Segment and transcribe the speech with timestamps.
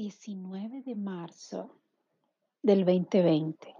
[0.00, 1.78] 19 de marzo
[2.62, 3.76] del 2020.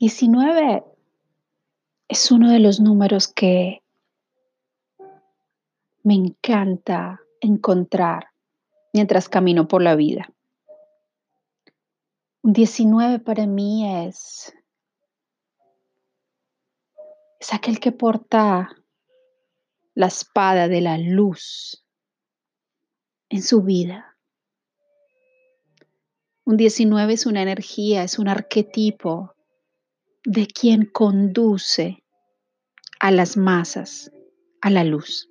[0.00, 0.84] 19
[2.08, 3.84] es uno de los números que
[6.02, 8.30] me encanta encontrar
[8.92, 10.28] mientras camino por la vida.
[12.42, 14.52] Un 19 para mí es,
[17.38, 18.70] es aquel que porta
[19.94, 21.81] la espada de la luz
[23.32, 24.14] en su vida.
[26.44, 29.34] Un 19 es una energía, es un arquetipo
[30.24, 32.04] de quien conduce
[33.00, 34.12] a las masas
[34.60, 35.30] a la luz.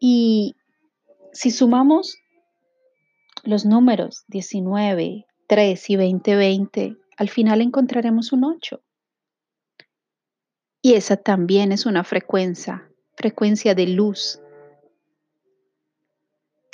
[0.00, 0.56] Y
[1.32, 2.18] si sumamos
[3.44, 8.82] los números 19, 3 y 2020, al final encontraremos un 8.
[10.82, 12.89] Y esa también es una frecuencia,
[13.20, 14.40] frecuencia de luz,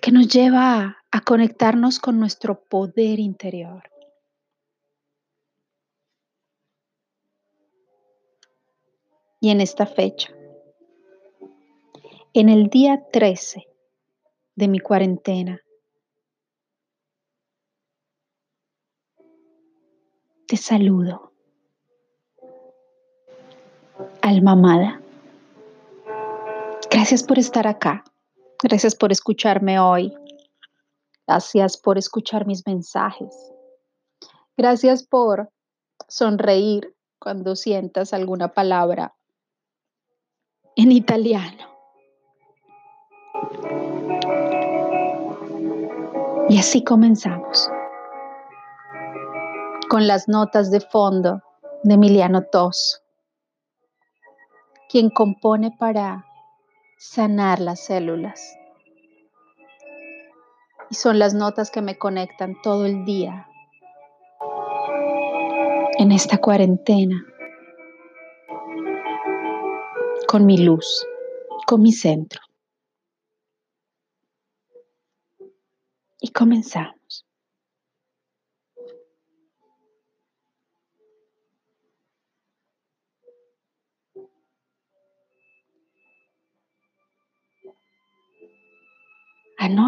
[0.01, 3.83] que nos lleva a conectarnos con nuestro poder interior.
[9.41, 10.33] Y en esta fecha,
[12.33, 13.67] en el día 13
[14.55, 15.61] de mi cuarentena,
[20.47, 21.33] te saludo.
[24.23, 25.01] Alma amada,
[26.97, 28.03] gracias por estar acá.
[28.63, 30.15] Gracias por escucharme hoy.
[31.27, 33.53] Gracias por escuchar mis mensajes.
[34.57, 35.51] Gracias por
[36.09, 39.15] sonreír cuando sientas alguna palabra
[40.75, 41.67] en italiano.
[46.49, 47.69] Y así comenzamos
[49.91, 51.43] con las notas de fondo
[51.83, 53.03] de Emiliano Tos,
[54.89, 56.25] quien compone para
[56.97, 58.57] sanar las células.
[60.91, 63.49] Y son las notas que me conectan todo el día
[65.99, 67.25] en esta cuarentena
[70.29, 71.07] con mi luz,
[71.67, 72.41] con mi centro.
[76.21, 76.96] Y comenzamos.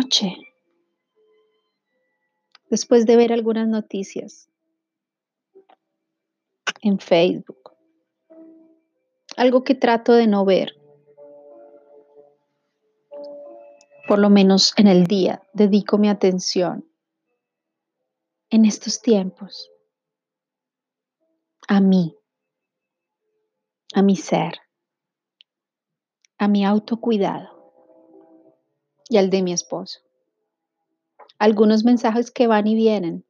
[0.08, 0.34] Anoche,
[2.70, 4.48] después de ver algunas noticias
[6.80, 7.76] en Facebook,
[9.36, 10.72] algo que trato de no ver,
[14.08, 16.90] por lo menos en el día, dedico mi atención
[18.48, 19.70] en estos tiempos
[21.68, 22.16] a mí,
[23.94, 24.54] a mi ser,
[26.38, 27.57] a mi autocuidado
[29.08, 30.00] y al de mi esposo.
[31.38, 33.24] Algunos mensajes que van y vienen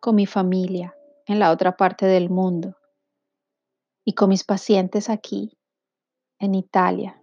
[0.00, 2.76] con mi familia en la otra parte del mundo
[4.04, 5.58] y con mis pacientes aquí
[6.38, 7.22] en Italia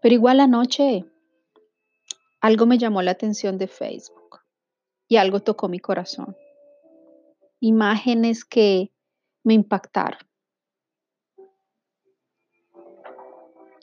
[0.00, 1.04] pero igual anoche
[2.40, 4.40] algo me llamó la atención de Facebook
[5.08, 6.36] y algo tocó mi corazón.
[7.60, 8.92] Imágenes que
[9.42, 10.20] me impactaron.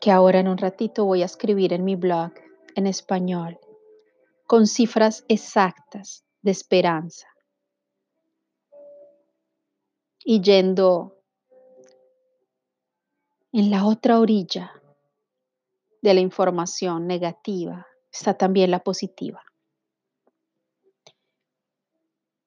[0.01, 2.33] Que ahora en un ratito voy a escribir en mi blog
[2.75, 3.59] en español
[4.47, 7.27] con cifras exactas de esperanza.
[10.25, 11.23] Y yendo
[13.53, 14.71] en la otra orilla
[16.01, 19.43] de la información negativa está también la positiva.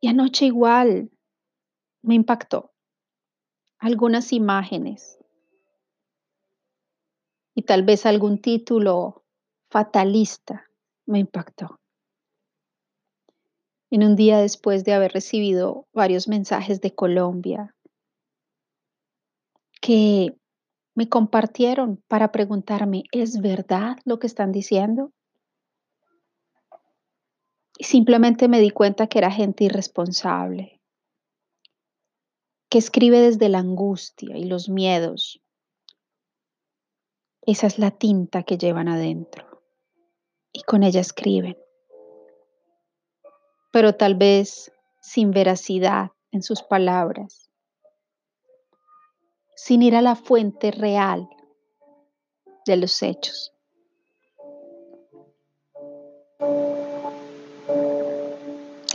[0.01, 1.11] Y anoche igual
[2.03, 2.75] me impactó
[3.79, 5.19] algunas imágenes
[7.55, 9.25] y tal vez algún título
[9.71, 10.69] fatalista
[11.07, 11.81] me impactó.
[13.91, 17.75] En un día después de haber recibido varios mensajes de Colombia
[19.81, 20.35] que
[20.95, 25.13] me compartieron para preguntarme, ¿es verdad lo que están diciendo?
[27.77, 30.81] Y simplemente me di cuenta que era gente irresponsable,
[32.69, 35.44] que escribe desde la angustia y los miedos.
[37.47, 39.63] Esa es la tinta que llevan adentro
[40.53, 41.57] y con ella escriben.
[43.73, 47.45] Pero tal vez sin veracidad en sus palabras
[49.57, 51.29] sin ir a la fuente real
[52.67, 53.53] de los hechos.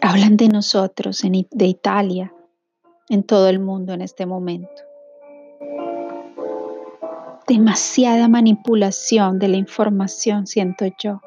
[0.02, 2.34] Hablan de nosotros, de Italia,
[3.10, 4.89] en todo el mundo en este momento.
[7.50, 11.20] Demasiada manipulación de la información, siento yo.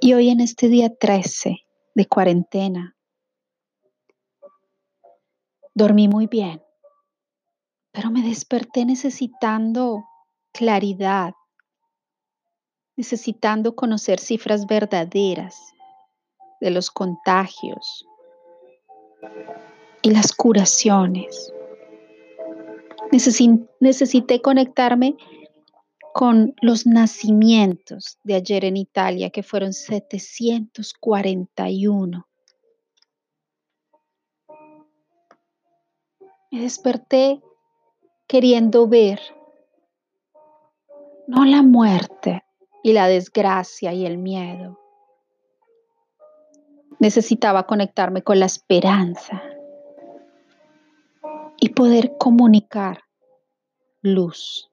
[0.00, 1.56] Y hoy en este día 13
[1.96, 2.96] de cuarentena,
[5.74, 6.62] dormí muy bien,
[7.90, 10.04] pero me desperté necesitando
[10.52, 11.34] claridad,
[12.96, 15.74] necesitando conocer cifras verdaderas
[16.60, 18.06] de los contagios
[20.02, 21.52] y las curaciones.
[23.80, 25.16] necesité conectarme
[26.12, 32.26] con los nacimientos de ayer en Italia, que fueron 741.
[36.52, 37.40] Me desperté
[38.26, 39.20] queriendo ver
[41.28, 42.42] no la muerte
[42.82, 44.80] y la desgracia y el miedo.
[46.98, 49.40] Necesitaba conectarme con la esperanza
[51.60, 53.04] y poder comunicar
[54.00, 54.70] luz.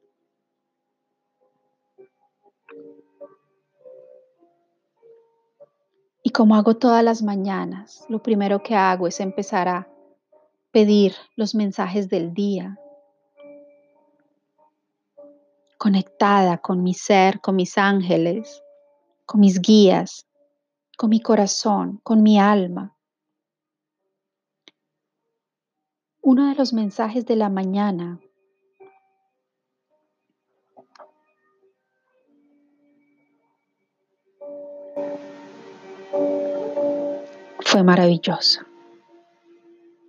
[6.24, 9.88] Y como hago todas las mañanas, lo primero que hago es empezar a
[10.72, 12.78] pedir los mensajes del día,
[15.78, 18.62] conectada con mi ser, con mis ángeles,
[19.26, 20.26] con mis guías,
[20.98, 22.97] con mi corazón, con mi alma.
[26.30, 28.20] Uno de los mensajes de la mañana
[37.62, 38.60] fue maravilloso.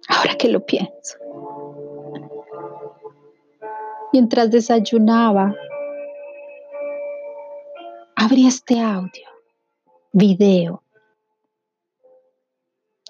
[0.09, 1.19] Ahora que lo pienso.
[4.13, 5.55] Mientras desayunaba,
[8.17, 9.29] abrí este audio,
[10.11, 10.83] video,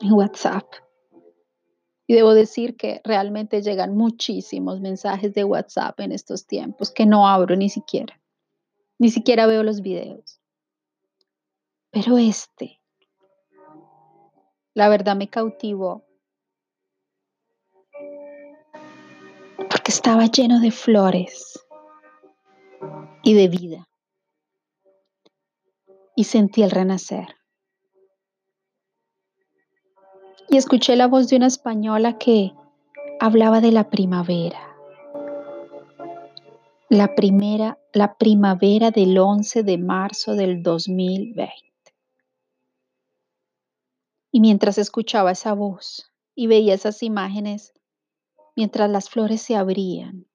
[0.02, 0.66] en WhatsApp.
[2.10, 7.28] Y debo decir que realmente llegan muchísimos mensajes de WhatsApp en estos tiempos que no
[7.28, 8.18] abro ni siquiera.
[8.98, 10.40] Ni siquiera veo los videos.
[11.90, 12.80] Pero este,
[14.72, 16.06] la verdad me cautivó.
[19.56, 21.62] Porque estaba lleno de flores
[23.22, 23.88] y de vida.
[26.16, 27.37] Y sentí el renacer.
[30.50, 32.52] Y escuché la voz de una española que
[33.20, 34.76] hablaba de la primavera.
[36.88, 41.52] La primera, la primavera del 11 de marzo del 2020.
[44.30, 47.74] Y mientras escuchaba esa voz y veía esas imágenes,
[48.56, 50.26] mientras las flores se abrían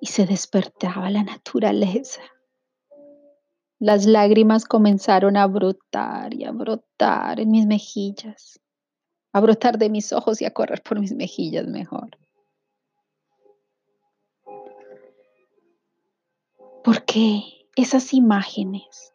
[0.00, 2.22] y se despertaba la naturaleza,
[3.80, 8.60] las lágrimas comenzaron a brotar y a brotar en mis mejillas,
[9.32, 12.10] a brotar de mis ojos y a correr por mis mejillas mejor.
[16.84, 17.42] Porque
[17.74, 19.14] esas imágenes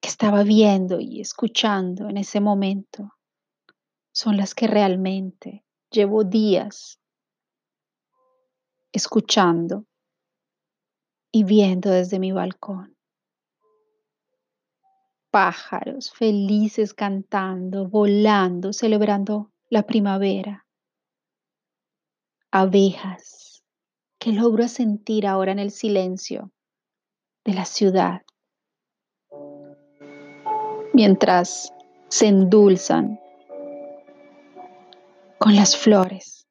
[0.00, 3.14] que estaba viendo y escuchando en ese momento
[4.12, 7.00] son las que realmente llevo días
[8.92, 9.86] escuchando
[11.32, 12.96] y viendo desde mi balcón.
[15.30, 20.66] Pájaros felices cantando, volando, celebrando la primavera.
[22.50, 23.62] Abejas
[24.18, 26.50] que logro sentir ahora en el silencio
[27.44, 28.22] de la ciudad.
[30.94, 31.72] Mientras
[32.08, 33.20] se endulzan
[35.38, 36.48] con las flores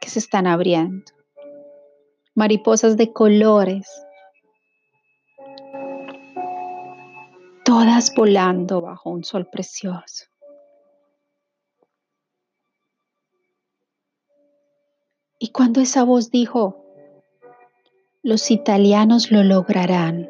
[0.00, 1.12] que se están abriendo.
[2.34, 3.88] Mariposas de colores
[7.80, 10.26] todas volando bajo un sol precioso.
[15.38, 16.84] Y cuando esa voz dijo,
[18.22, 20.28] los italianos lo lograrán,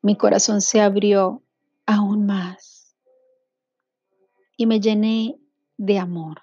[0.00, 1.42] mi corazón se abrió
[1.84, 2.96] aún más
[4.56, 5.38] y me llené
[5.76, 6.40] de amor.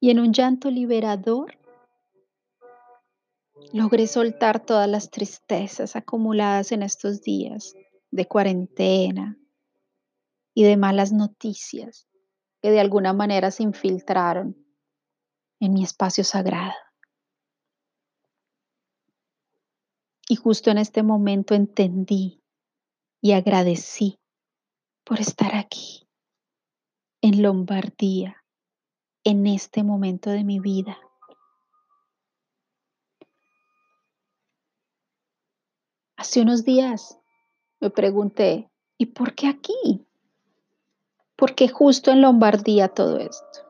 [0.00, 1.57] Y en un llanto liberador
[3.72, 7.74] logré soltar todas las tristezas acumuladas en estos días
[8.10, 9.38] de cuarentena
[10.54, 12.08] y de malas noticias
[12.60, 14.56] que de alguna manera se infiltraron
[15.60, 16.74] en mi espacio sagrado.
[20.28, 22.42] Y justo en este momento entendí
[23.20, 24.18] y agradecí
[25.04, 26.08] por estar aquí,
[27.22, 28.44] en Lombardía,
[29.24, 30.98] en este momento de mi vida
[36.18, 37.16] Hace unos días
[37.78, 40.04] me pregunté ¿Y por qué aquí?
[41.36, 43.60] ¿Por qué justo en Lombardía todo esto?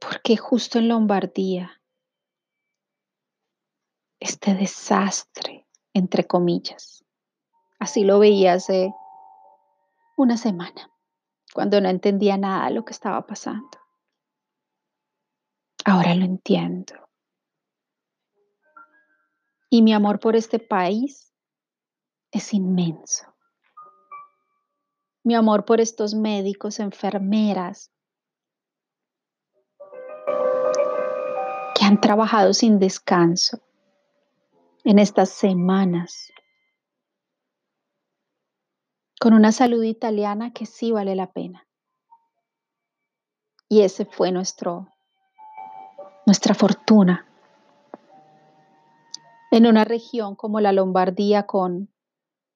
[0.00, 1.82] ¿Por qué justo en Lombardía
[4.18, 7.04] este desastre, entre comillas?
[7.78, 8.94] Así lo veía hace
[10.16, 10.90] una semana,
[11.52, 13.78] cuando no entendía nada de lo que estaba pasando.
[15.84, 17.01] Ahora lo entiendo.
[19.72, 21.32] Y mi amor por este país
[22.30, 23.24] es inmenso.
[25.24, 27.90] Mi amor por estos médicos, enfermeras,
[31.74, 33.62] que han trabajado sin descanso
[34.84, 36.30] en estas semanas
[39.18, 41.66] con una salud italiana que sí vale la pena.
[43.70, 44.86] Y ese fue nuestro
[46.26, 47.31] nuestra fortuna
[49.52, 51.92] en una región como la Lombardía con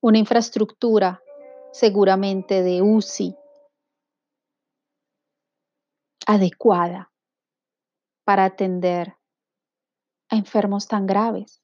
[0.00, 1.22] una infraestructura
[1.70, 3.36] seguramente de UCI
[6.26, 7.12] adecuada
[8.24, 9.14] para atender
[10.30, 11.62] a enfermos tan graves.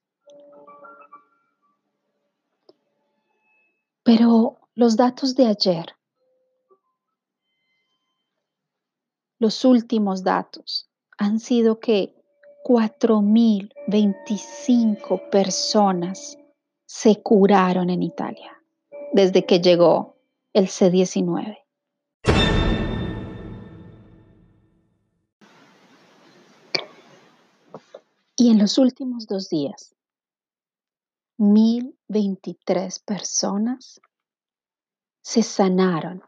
[4.02, 5.96] Pero los datos de ayer,
[9.38, 12.21] los últimos datos, han sido que
[12.64, 16.38] 4.025 personas
[16.86, 18.58] se curaron en Italia
[19.12, 20.16] desde que llegó
[20.52, 21.58] el C-19.
[28.36, 29.94] Y en los últimos dos días,
[31.38, 34.00] 1.023 personas
[35.22, 36.22] se sanaron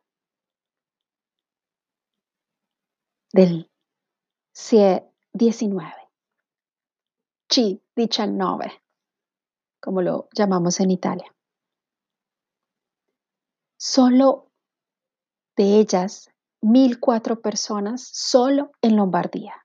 [3.33, 3.71] del
[4.53, 6.04] C-19.
[7.55, 8.83] C-19,
[9.81, 11.33] como lo llamamos en Italia.
[13.79, 14.51] Solo
[15.57, 16.33] de ellas,
[16.63, 19.65] 1.004 personas solo en Lombardía.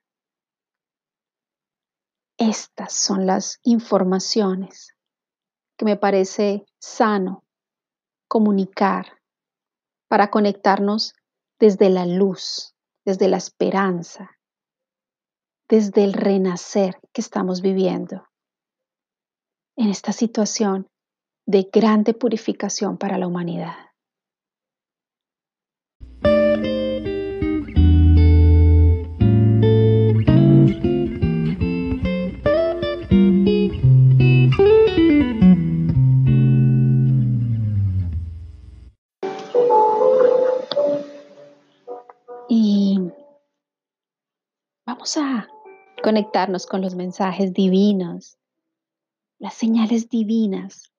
[2.38, 4.96] Estas son las informaciones
[5.76, 7.44] que me parece sano
[8.28, 9.20] comunicar
[10.08, 11.16] para conectarnos
[11.60, 14.39] desde la luz, desde la esperanza,
[15.70, 18.28] desde el renacer que estamos viviendo
[19.78, 20.88] en esta situación
[21.46, 23.89] de grande purificación para la humanidad.
[46.10, 48.40] Conectarnos con los mensajes divinos,
[49.38, 50.92] las señales divinas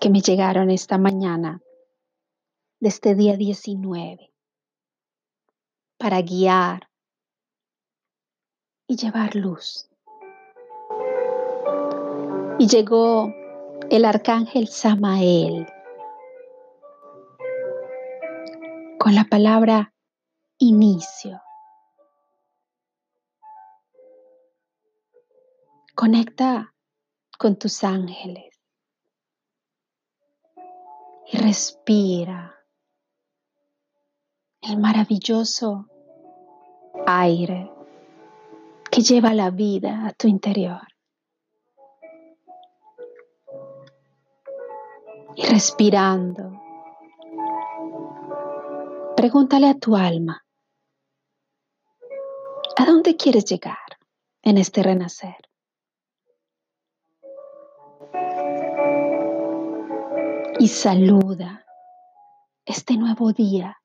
[0.00, 1.60] que me llegaron esta mañana
[2.80, 4.32] de este día 19
[5.98, 6.88] para guiar
[8.86, 9.86] y llevar luz.
[12.58, 13.34] Y llegó
[13.90, 15.66] el arcángel Samael
[18.98, 19.92] con la palabra
[20.56, 21.43] inicio.
[25.94, 26.74] Conecta
[27.38, 28.60] con tus ángeles
[31.30, 32.52] y respira
[34.60, 35.86] el maravilloso
[37.06, 37.70] aire
[38.90, 40.82] que lleva la vida a tu interior.
[45.36, 46.60] Y respirando,
[49.16, 50.44] pregúntale a tu alma,
[52.76, 53.78] ¿a dónde quieres llegar
[54.42, 55.53] en este renacer?
[60.64, 61.66] Y saluda
[62.64, 63.82] este nuevo día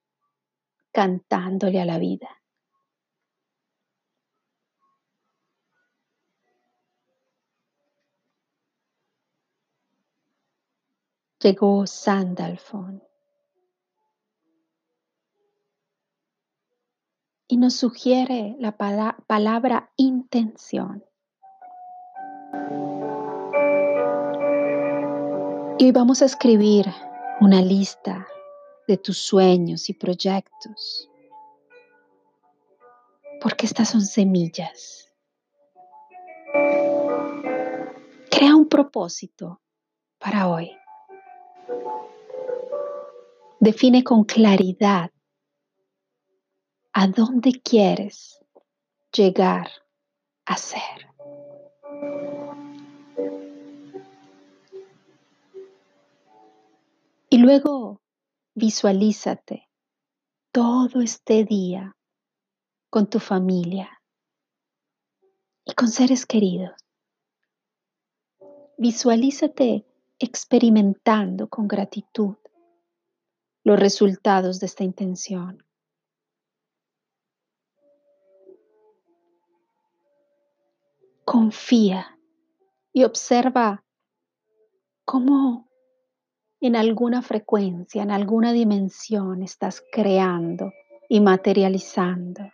[0.93, 2.41] cantándole a la vida.
[11.41, 13.03] Llegó Sandalfon
[17.49, 21.08] y nos sugiere la palabra intención.
[25.81, 26.87] Y hoy vamos a escribir
[27.39, 28.27] una lista
[28.85, 31.09] de tus sueños y proyectos,
[33.41, 35.09] porque estas son semillas.
[38.29, 39.61] Crea un propósito
[40.17, 40.69] para hoy.
[43.61, 45.11] Define con claridad
[46.91, 48.43] a dónde quieres
[49.13, 49.69] llegar
[50.45, 50.98] a ser.
[57.31, 58.01] Y luego
[58.55, 59.69] visualízate
[60.51, 61.95] todo este día
[62.89, 64.01] con tu familia
[65.63, 66.73] y con seres queridos.
[68.79, 69.85] Visualízate
[70.17, 72.35] experimentando con gratitud
[73.63, 75.63] los resultados de esta intención.
[81.25, 82.17] Confía
[82.91, 83.85] y observa
[85.05, 85.68] cómo
[86.61, 90.73] en alguna frecuencia, en alguna dimensión estás creando
[91.07, 92.51] y materializando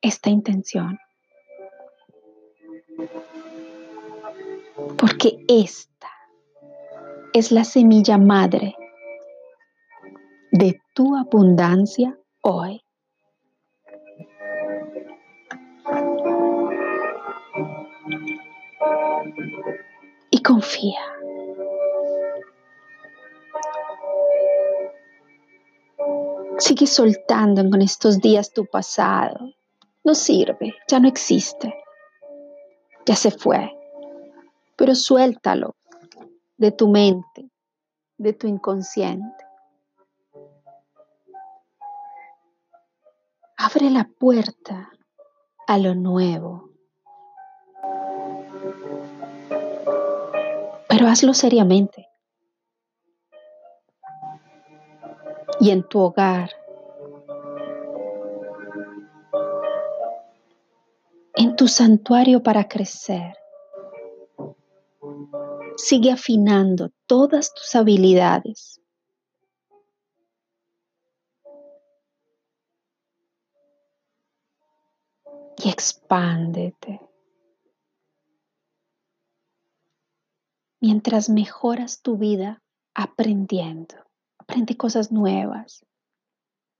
[0.00, 0.98] esta intención.
[4.96, 6.08] Porque esta
[7.32, 8.74] es la semilla madre
[10.50, 12.82] de tu abundancia hoy.
[20.30, 21.17] Y confía.
[26.68, 29.54] Sigue soltando en estos días tu pasado.
[30.04, 31.74] No sirve, ya no existe.
[33.06, 33.74] Ya se fue.
[34.76, 35.76] Pero suéltalo
[36.58, 37.50] de tu mente,
[38.18, 39.46] de tu inconsciente.
[43.56, 44.90] Abre la puerta
[45.66, 46.68] a lo nuevo.
[50.86, 52.10] Pero hazlo seriamente.
[55.60, 56.57] Y en tu hogar,
[61.58, 63.36] tu santuario para crecer,
[65.76, 68.80] sigue afinando todas tus habilidades.
[75.56, 77.00] Y expándete.
[80.80, 82.62] Mientras mejoras tu vida
[82.94, 83.96] aprendiendo,
[84.38, 85.84] aprende cosas nuevas,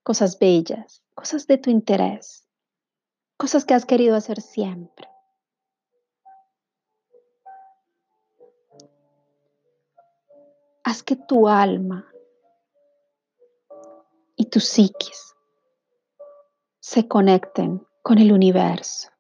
[0.05, 2.48] cosas bellas, cosas de tu interés,
[3.39, 5.09] cosas que has querido hacer siempre.
[10.85, 12.13] Haz que tu alma
[14.37, 15.35] y tu psiquis
[16.81, 19.11] se conecten con el universo.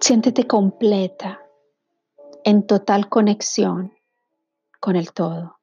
[0.00, 1.40] Siéntete completa,
[2.42, 3.96] en total conexión
[4.80, 5.61] con el todo.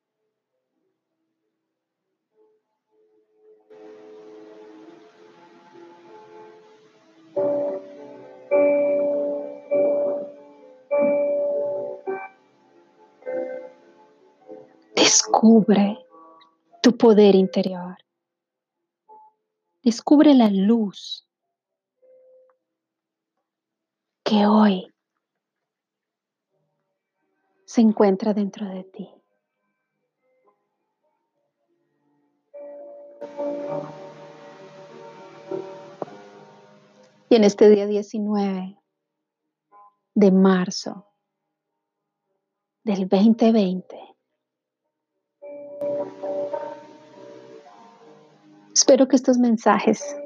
[15.31, 16.03] Descubre
[16.81, 17.95] tu poder interior.
[19.83, 21.29] Descubre la luz
[24.23, 24.91] que hoy
[27.63, 29.09] se encuentra dentro de ti.
[37.29, 38.79] Y en este día 19
[40.15, 41.05] de marzo
[42.83, 44.08] del 2020,
[48.89, 50.17] Espero que estos mensajes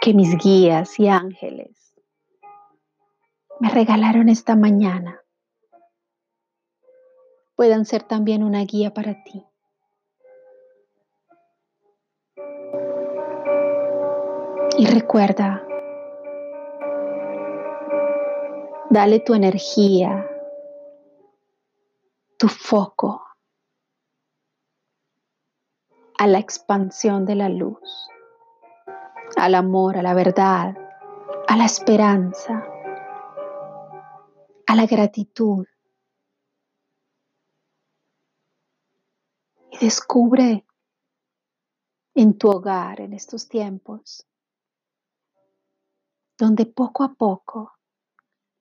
[0.00, 1.96] que mis guías y ángeles
[3.58, 5.20] me regalaron esta mañana
[7.56, 9.44] puedan ser también una guía para ti.
[14.78, 15.66] Y recuerda,
[18.90, 20.24] dale tu energía,
[22.38, 23.23] tu foco
[26.24, 28.08] a la expansión de la luz,
[29.36, 30.74] al amor, a la verdad,
[31.46, 32.64] a la esperanza,
[34.66, 35.66] a la gratitud.
[39.70, 40.64] Y descubre
[42.14, 44.26] en tu hogar en estos tiempos,
[46.38, 47.74] donde poco a poco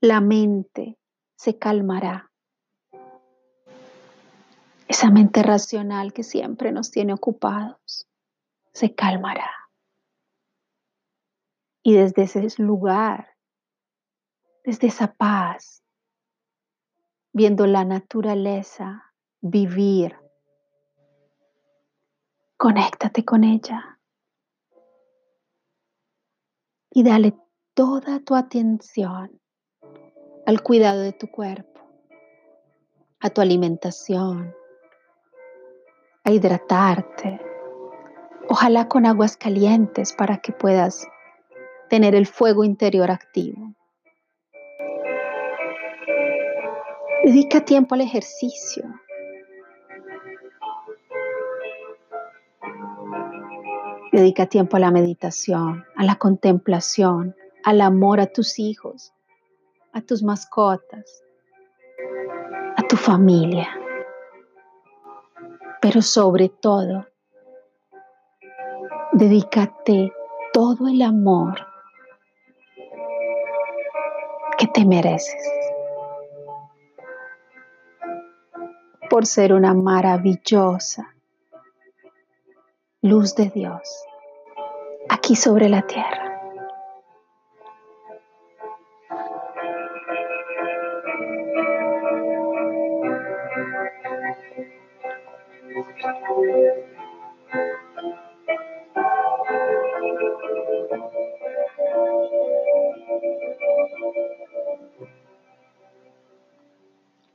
[0.02, 1.00] la mente
[1.38, 2.33] se calmará
[4.94, 8.08] esa mente racional que siempre nos tiene ocupados
[8.74, 9.50] se calmará.
[11.82, 13.36] Y desde ese lugar,
[14.64, 15.84] desde esa paz,
[17.34, 20.16] viendo la naturaleza vivir,
[22.56, 24.00] conéctate con ella
[26.92, 27.36] y dale
[27.74, 29.42] toda tu atención
[30.46, 31.82] al cuidado de tu cuerpo,
[33.20, 34.56] a tu alimentación,
[36.24, 37.40] a hidratarte.
[38.50, 41.08] Ojalá con aguas calientes para que puedas
[41.90, 43.74] tener el fuego interior activo.
[47.24, 48.84] Dedica tiempo al ejercicio.
[54.12, 59.14] Dedica tiempo a la meditación, a la contemplación, al amor a tus hijos,
[59.94, 61.24] a tus mascotas,
[62.78, 63.83] a tu familia.
[65.84, 67.08] Pero sobre todo,
[69.12, 70.14] dedícate
[70.54, 71.56] todo el amor
[74.58, 75.46] que te mereces.
[79.10, 81.14] Por ser una maravillosa
[83.02, 84.06] luz de Dios
[85.10, 86.23] aquí sobre la tierra.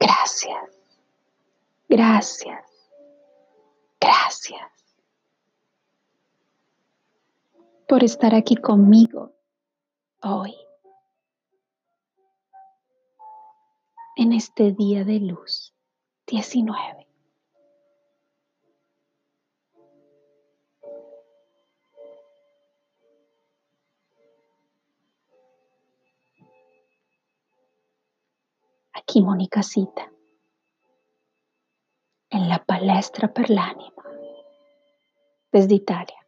[0.00, 0.78] Gracias,
[1.88, 2.64] gracias,
[4.00, 4.78] gracias.
[7.88, 9.32] por estar aquí conmigo
[10.22, 10.54] hoy,
[14.16, 15.74] en este día de luz
[16.26, 17.07] 19.
[28.98, 30.10] Aquí Mónica Cita,
[32.30, 34.02] en la palestra per l'anima,
[35.52, 36.27] desde Italia.